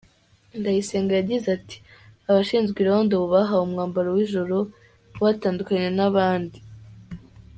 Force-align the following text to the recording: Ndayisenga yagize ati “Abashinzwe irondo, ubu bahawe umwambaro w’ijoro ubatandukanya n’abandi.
Ndayisenga 0.59 1.11
yagize 1.15 1.47
ati 1.57 1.77
“Abashinzwe 2.29 2.77
irondo, 2.83 3.11
ubu 3.15 3.27
bahawe 3.33 3.63
umwambaro 3.67 4.09
w’ijoro 4.15 4.57
ubatandukanya 5.17 5.89
n’abandi. 5.97 6.57